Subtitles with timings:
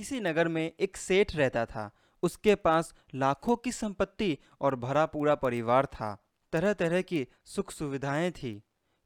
[0.00, 1.90] किसी नगर में एक सेठ रहता था।
[2.22, 6.08] उसके पास लाखों की संपत्ति और भरा पूरा परिवार था।
[6.52, 8.52] तरह तरह की सुख सुविधाएँ थी।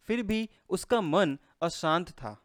[0.09, 2.37] फिर भी उसका मन अशांत था।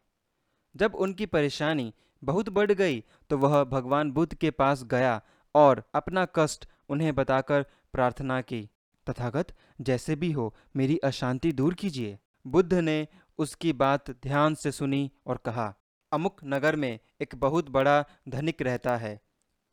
[0.76, 1.94] जब उनकी परेशानी
[2.24, 5.20] बहुत बढ़ गई तो वह भगवान बुद्ध के पास गया
[5.54, 8.68] और अपना कष्ट उन्हें बताकर प्रार्थना की।
[9.06, 13.08] तथागत, जैसे भी हो, मेरी अशांति दूर कीजिए। बुद्ध ने
[13.38, 15.74] उसकी बात ध्यान से सुनी और कहा
[16.12, 19.20] अमुक नगर में एक बहुत बड़ा धनिक रहता है।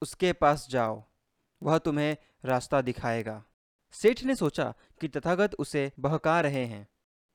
[0.01, 1.03] उसके पास जाओ।
[1.63, 3.43] वह तुम्हें रास्ता दिखाएगा।
[3.91, 6.87] सेठ ने सोचा कि तथागत उसे बहका रहे हैं।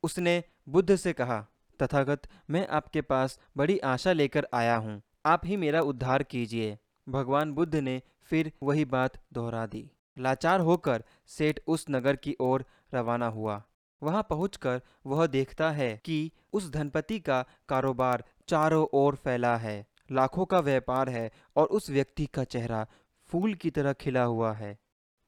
[0.02, 1.46] उसने बुद्ध से कहा,
[1.82, 7.52] तथागत, मैं आपके पास बड़ी आशा लेकर आया हूँ। आप ही मेरा उद्धार कीजिए। भगवान
[7.52, 13.26] बुद्ध ने फिर वही बात दोहरा दी। लाचार होकर सेठ उस नगर की ओर रवाना
[13.26, 13.62] हुआ।
[14.02, 20.44] वहाँ पहुंचकर वह देखता है कि उस धनपति का कारोबार चारों ओर फैला है, लाखों
[20.44, 22.86] का व्यापार है और उस व्यक्ति का चेहरा
[23.26, 24.78] फूल की तरह खिला हुआ है।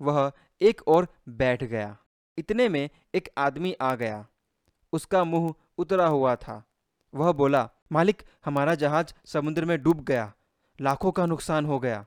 [0.02, 1.98] वह एक और बैठ गया।
[2.38, 4.26] इतने में एक आदमी आ गया।
[4.92, 6.64] उसका मुँह उतरा हुआ था।
[7.14, 10.34] वह बोला, मालिक, हमारा जहाज़ समुद्र में डूब गया।
[10.80, 12.06] लाखों का नुकसान हो गया।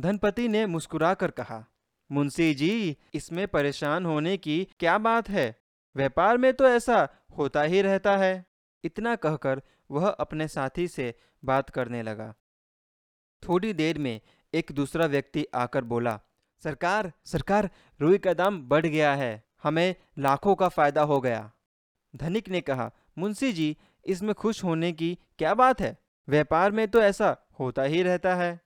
[0.00, 1.66] धनपति ने मुस्कुराकर कहा,
[2.12, 5.62] मुंशी जी, इसमें परेशान होने की क्या बात है?
[5.96, 7.08] व्यापार में तो ऐसा
[7.38, 8.46] होता ही रहता है।
[8.84, 12.34] इतना कहकर वह अपने साथी से बात करने लगा।
[13.42, 14.20] थोड़ी देर में
[14.54, 16.20] एक दूसरा व्यक्ति आकर बोला,
[16.62, 17.70] सरकार सरकार,
[18.00, 21.52] रुई का दाम बढ़ गया है। हमें लाखों का फ़ायदा हो गया।
[22.16, 23.76] धनिक ने कहा, मुंशी जी,
[24.06, 25.98] इसमें खुश होने की क्या बात है?
[26.28, 28.60] व्यापार में तो ऐसा होता ही रहता है।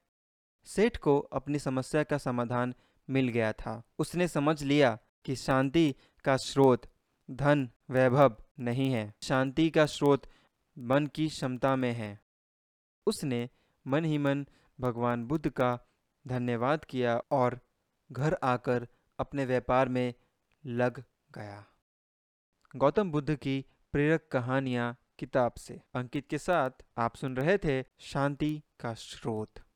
[0.65, 2.75] सेठ को अपनी समस्या का समाधान
[3.11, 6.87] मिल गया था। उसने समझ लिया कि शांति का स्रोत
[7.31, 10.23] धन वैभव नहीं है। शांति का स्रोत
[10.79, 12.21] मन की क्षमता में है।
[13.07, 13.51] उसने
[13.87, 14.47] मन ही मन
[14.81, 15.79] भगवान बुद्ध का
[16.27, 17.61] धन्यवाद किया और
[18.13, 20.15] घर आकर अपने व्यापार में
[20.67, 21.67] लग गया।
[22.77, 28.63] गौतम बुद्ध की प्रेरक कहानियाँ किताब से। अंकित के साथ आप सुन रहे थे शांति
[28.81, 29.63] का स्रोत।